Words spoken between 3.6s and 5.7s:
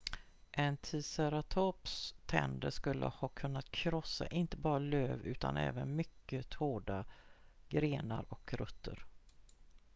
krossa inte bara löv utan